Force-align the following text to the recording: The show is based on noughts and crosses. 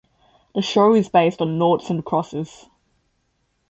The 0.55 0.63
show 0.63 0.95
is 0.95 1.09
based 1.09 1.41
on 1.41 1.59
noughts 1.59 1.91
and 1.91 2.03
crosses. 2.03 2.65